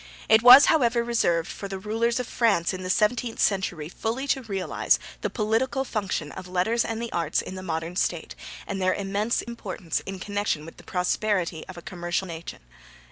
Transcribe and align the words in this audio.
It 0.27 0.41
was, 0.41 0.65
however, 0.65 1.03
reserved 1.03 1.51
for 1.51 1.67
the 1.67 1.77
rulers 1.77 2.19
of 2.19 2.25
France 2.25 2.73
in 2.73 2.81
the 2.81 2.89
seventeenth 2.89 3.39
century 3.39 3.87
fully 3.87 4.25
to 4.29 4.41
realise 4.41 4.97
the 5.21 5.29
political 5.29 5.83
function 5.85 6.31
of 6.31 6.47
letters 6.47 6.83
and 6.83 6.99
the 6.99 7.11
arts 7.11 7.39
in 7.39 7.53
the 7.53 7.61
modern 7.61 7.95
State, 7.95 8.33
and 8.65 8.81
their 8.81 8.95
immense 8.95 9.43
importance 9.43 9.99
in 10.07 10.17
connection 10.17 10.65
with 10.65 10.77
the 10.77 10.83
prosperity 10.83 11.63
of 11.69 11.77
a 11.77 11.83
commercial 11.83 12.25
nation.' 12.25 12.61